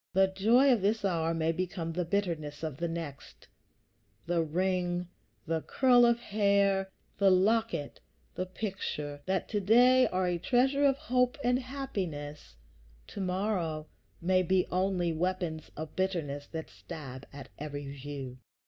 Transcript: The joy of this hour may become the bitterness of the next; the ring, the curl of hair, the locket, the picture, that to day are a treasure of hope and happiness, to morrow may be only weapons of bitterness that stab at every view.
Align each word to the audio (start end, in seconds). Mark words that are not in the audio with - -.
The 0.13 0.29
joy 0.35 0.73
of 0.73 0.81
this 0.81 1.05
hour 1.05 1.31
may 1.31 1.51
become 1.51 1.93
the 1.93 2.05
bitterness 2.05 2.63
of 2.63 2.77
the 2.77 2.87
next; 2.87 3.47
the 4.25 4.41
ring, 4.41 5.09
the 5.45 5.61
curl 5.61 6.07
of 6.07 6.17
hair, 6.19 6.89
the 7.19 7.29
locket, 7.29 7.99
the 8.33 8.47
picture, 8.47 9.21
that 9.27 9.47
to 9.49 9.59
day 9.59 10.07
are 10.07 10.25
a 10.25 10.39
treasure 10.39 10.85
of 10.85 10.97
hope 10.97 11.37
and 11.43 11.59
happiness, 11.59 12.55
to 13.09 13.21
morrow 13.21 13.85
may 14.19 14.41
be 14.41 14.65
only 14.71 15.13
weapons 15.13 15.69
of 15.77 15.95
bitterness 15.95 16.47
that 16.47 16.71
stab 16.71 17.27
at 17.31 17.49
every 17.59 17.85
view. 17.91 18.39